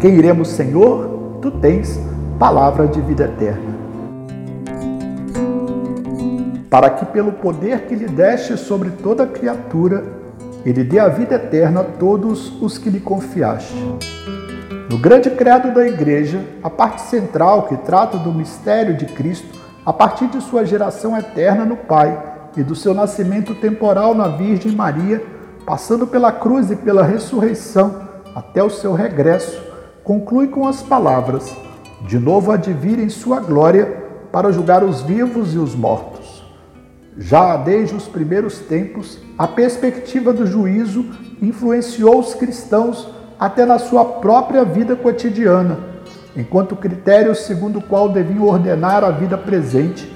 quem 0.00 0.14
iremos, 0.14 0.48
Senhor? 0.48 1.38
Tu 1.42 1.50
tens 1.50 2.00
palavra 2.38 2.86
de 2.86 3.00
vida 3.00 3.24
eterna. 3.24 3.76
Para 6.70 6.90
que, 6.90 7.06
pelo 7.06 7.32
poder 7.32 7.86
que 7.86 7.94
lhe 7.94 8.06
deste 8.06 8.56
sobre 8.56 8.90
toda 8.90 9.26
criatura, 9.26 10.04
ele 10.64 10.84
dê 10.84 10.98
a 10.98 11.08
vida 11.08 11.34
eterna 11.34 11.80
a 11.80 11.84
todos 11.84 12.60
os 12.62 12.78
que 12.78 12.90
lhe 12.90 13.00
confiaste. 13.00 13.74
No 14.90 14.98
grande 14.98 15.30
credo 15.30 15.72
da 15.72 15.86
Igreja, 15.86 16.44
a 16.62 16.70
parte 16.70 17.02
central 17.02 17.64
que 17.64 17.76
trata 17.76 18.18
do 18.18 18.32
mistério 18.32 18.96
de 18.96 19.06
Cristo 19.06 19.58
a 19.84 19.92
partir 19.92 20.26
de 20.28 20.40
sua 20.40 20.64
geração 20.64 21.16
eterna 21.16 21.64
no 21.64 21.76
Pai 21.76 22.22
e 22.56 22.62
do 22.62 22.74
seu 22.74 22.94
nascimento 22.94 23.54
temporal 23.54 24.14
na 24.14 24.28
Virgem 24.28 24.72
Maria, 24.72 25.22
passando 25.64 26.06
pela 26.06 26.30
cruz 26.30 26.70
e 26.70 26.76
pela 26.76 27.02
ressurreição 27.02 28.02
até 28.34 28.62
o 28.62 28.70
seu 28.70 28.92
regresso, 28.92 29.67
conclui 30.08 30.46
com 30.46 30.66
as 30.66 30.82
palavras: 30.82 31.54
De 32.06 32.18
novo 32.18 32.50
há 32.50 32.56
de 32.56 32.72
vir 32.72 32.98
em 32.98 33.10
sua 33.10 33.40
glória 33.40 34.04
para 34.32 34.50
julgar 34.50 34.82
os 34.82 35.02
vivos 35.02 35.54
e 35.54 35.58
os 35.58 35.74
mortos. 35.74 36.42
Já 37.18 37.58
desde 37.58 37.94
os 37.94 38.08
primeiros 38.08 38.58
tempos, 38.58 39.18
a 39.36 39.46
perspectiva 39.46 40.32
do 40.32 40.46
juízo 40.46 41.04
influenciou 41.42 42.18
os 42.18 42.34
cristãos 42.34 43.06
até 43.38 43.66
na 43.66 43.78
sua 43.78 44.02
própria 44.02 44.64
vida 44.64 44.96
cotidiana, 44.96 45.78
enquanto 46.34 46.74
critério 46.74 47.34
segundo 47.34 47.78
o 47.78 47.82
qual 47.82 48.08
deviam 48.08 48.46
ordenar 48.46 49.04
a 49.04 49.10
vida 49.10 49.36
presente, 49.36 50.10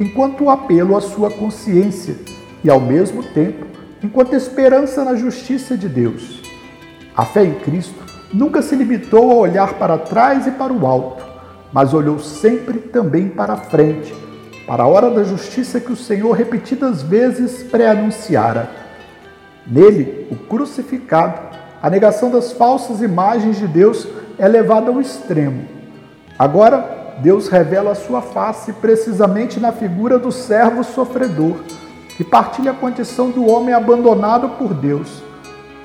enquanto 0.00 0.48
apelo 0.48 0.96
à 0.96 1.02
sua 1.02 1.30
consciência 1.30 2.16
e, 2.62 2.70
ao 2.70 2.80
mesmo 2.80 3.22
tempo, 3.22 3.66
enquanto 4.02 4.34
esperança 4.34 5.04
na 5.04 5.14
justiça 5.16 5.76
de 5.76 5.88
Deus. 5.88 6.42
A 7.14 7.26
fé 7.26 7.44
em 7.44 7.54
Cristo 7.54 8.03
nunca 8.34 8.60
se 8.60 8.74
limitou 8.74 9.30
a 9.30 9.34
olhar 9.36 9.74
para 9.74 9.96
trás 9.96 10.46
e 10.46 10.50
para 10.50 10.72
o 10.72 10.86
alto, 10.86 11.24
mas 11.72 11.94
olhou 11.94 12.18
sempre 12.18 12.78
também 12.78 13.28
para 13.28 13.54
a 13.54 13.56
frente, 13.56 14.14
para 14.66 14.82
a 14.82 14.86
hora 14.86 15.10
da 15.10 15.22
justiça 15.22 15.80
que 15.80 15.92
o 15.92 15.96
Senhor 15.96 16.32
repetidas 16.32 17.02
vezes 17.02 17.62
pré-anunciara. 17.62 18.68
Nele, 19.66 20.26
o 20.30 20.36
crucificado, 20.36 21.40
a 21.80 21.88
negação 21.88 22.30
das 22.30 22.52
falsas 22.52 23.00
imagens 23.00 23.56
de 23.56 23.66
Deus 23.66 24.06
é 24.38 24.48
levada 24.48 24.90
ao 24.90 25.00
extremo. 25.00 25.64
Agora, 26.38 27.16
Deus 27.18 27.48
revela 27.48 27.92
a 27.92 27.94
sua 27.94 28.20
face 28.20 28.72
precisamente 28.72 29.60
na 29.60 29.70
figura 29.70 30.18
do 30.18 30.32
servo 30.32 30.82
sofredor, 30.82 31.56
que 32.16 32.24
partilha 32.24 32.72
a 32.72 32.74
condição 32.74 33.30
do 33.30 33.46
homem 33.46 33.72
abandonado 33.72 34.50
por 34.50 34.74
Deus 34.74 35.22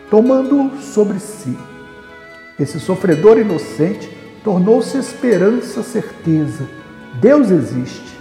tomando 0.09 0.81
sobre 0.81 1.19
si. 1.19 1.55
Esse 2.59 2.79
sofredor 2.79 3.37
inocente 3.37 4.09
tornou-se 4.43 4.97
esperança, 4.97 5.81
certeza. 5.81 6.67
Deus 7.21 7.49
existe 7.49 8.17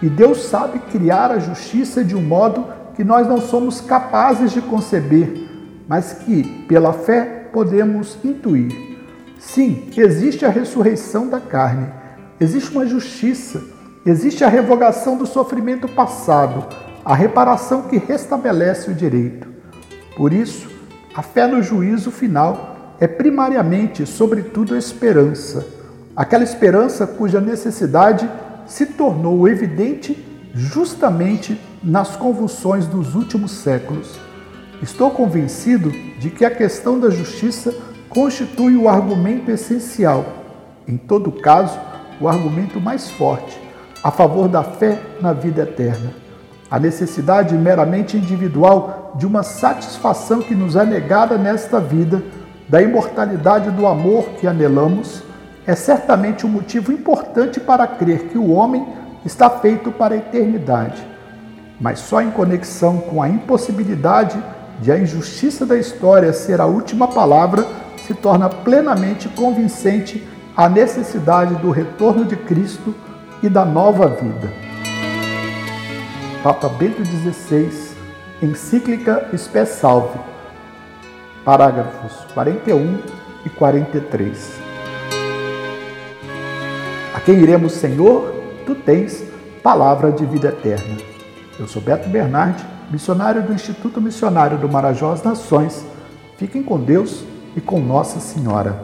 e 0.00 0.08
Deus 0.08 0.44
sabe 0.44 0.78
criar 0.90 1.30
a 1.30 1.38
justiça 1.38 2.02
de 2.02 2.16
um 2.16 2.22
modo 2.22 2.66
que 2.94 3.04
nós 3.04 3.26
não 3.26 3.40
somos 3.40 3.80
capazes 3.80 4.52
de 4.52 4.62
conceber, 4.62 5.48
mas 5.88 6.12
que, 6.12 6.44
pela 6.66 6.92
fé, 6.92 7.48
podemos 7.52 8.16
intuir. 8.24 8.72
Sim, 9.38 9.90
existe 9.96 10.44
a 10.44 10.48
ressurreição 10.48 11.28
da 11.28 11.40
carne, 11.40 11.88
existe 12.40 12.70
uma 12.70 12.86
justiça, 12.86 13.62
existe 14.06 14.44
a 14.44 14.48
revogação 14.48 15.16
do 15.16 15.26
sofrimento 15.26 15.88
passado, 15.88 16.66
a 17.04 17.14
reparação 17.14 17.82
que 17.82 17.98
restabelece 17.98 18.90
o 18.90 18.94
direito. 18.94 19.48
Por 20.16 20.32
isso, 20.32 20.68
a 21.14 21.22
fé 21.22 21.46
no 21.46 21.62
juízo 21.62 22.10
final 22.10 22.73
é 23.00 23.06
primariamente, 23.06 24.06
sobretudo, 24.06 24.74
a 24.74 24.78
esperança. 24.78 25.66
Aquela 26.16 26.44
esperança 26.44 27.06
cuja 27.06 27.40
necessidade 27.40 28.28
se 28.66 28.86
tornou 28.86 29.48
evidente 29.48 30.24
justamente 30.54 31.60
nas 31.82 32.16
convulsões 32.16 32.86
dos 32.86 33.14
últimos 33.14 33.50
séculos. 33.50 34.18
Estou 34.80 35.10
convencido 35.10 35.90
de 36.18 36.30
que 36.30 36.44
a 36.44 36.50
questão 36.50 36.98
da 36.98 37.10
justiça 37.10 37.74
constitui 38.08 38.76
o 38.76 38.88
argumento 38.88 39.50
essencial, 39.50 40.24
em 40.86 40.96
todo 40.96 41.32
caso, 41.32 41.78
o 42.20 42.28
argumento 42.28 42.80
mais 42.80 43.10
forte, 43.10 43.60
a 44.02 44.10
favor 44.10 44.48
da 44.48 44.62
fé 44.62 45.00
na 45.20 45.32
vida 45.32 45.62
eterna. 45.62 46.14
A 46.70 46.78
necessidade 46.78 47.54
meramente 47.56 48.16
individual 48.16 49.14
de 49.16 49.26
uma 49.26 49.42
satisfação 49.42 50.40
que 50.40 50.54
nos 50.54 50.76
é 50.76 50.84
negada 50.84 51.36
nesta 51.36 51.80
vida, 51.80 52.22
da 52.68 52.80
imortalidade 52.80 53.70
do 53.70 53.86
amor 53.86 54.30
que 54.40 54.46
anelamos, 54.46 55.22
é 55.66 55.74
certamente 55.74 56.46
um 56.46 56.48
motivo 56.48 56.92
importante 56.92 57.60
para 57.60 57.86
crer 57.86 58.28
que 58.28 58.38
o 58.38 58.50
homem 58.50 58.86
está 59.24 59.48
feito 59.48 59.90
para 59.90 60.14
a 60.14 60.18
eternidade. 60.18 61.02
Mas 61.80 61.98
só 62.00 62.20
em 62.20 62.30
conexão 62.30 62.98
com 62.98 63.22
a 63.22 63.28
impossibilidade 63.28 64.42
de 64.80 64.92
a 64.92 64.98
injustiça 64.98 65.64
da 65.64 65.76
história 65.76 66.32
ser 66.32 66.60
a 66.60 66.66
última 66.66 67.08
palavra 67.08 67.66
se 68.06 68.14
torna 68.14 68.48
plenamente 68.48 69.28
convincente 69.28 70.26
a 70.56 70.68
necessidade 70.68 71.54
do 71.56 71.70
retorno 71.70 72.24
de 72.24 72.36
Cristo 72.36 72.94
e 73.42 73.48
da 73.48 73.64
nova 73.64 74.08
vida. 74.08 74.52
Papa 76.42 76.68
Bento 76.68 77.02
XVI, 77.04 77.70
encíclica 78.42 79.28
Spé 79.36 79.64
Salve, 79.64 80.18
parágrafos 81.44 82.12
41 82.32 82.98
e 83.44 83.50
43. 83.50 84.52
A 87.14 87.20
quem 87.20 87.36
iremos, 87.40 87.72
Senhor? 87.72 88.34
Tu 88.64 88.74
tens 88.74 89.24
palavra 89.62 90.10
de 90.10 90.24
vida 90.24 90.48
eterna. 90.48 90.96
Eu 91.58 91.68
sou 91.68 91.82
Beto 91.82 92.08
Bernardi, 92.08 92.64
missionário 92.90 93.42
do 93.42 93.52
Instituto 93.52 94.00
Missionário 94.00 94.58
do 94.58 94.68
Marajó 94.68 95.12
às 95.12 95.22
Nações. 95.22 95.84
Fiquem 96.38 96.62
com 96.62 96.80
Deus 96.80 97.24
e 97.54 97.60
com 97.60 97.78
Nossa 97.78 98.18
Senhora. 98.18 98.82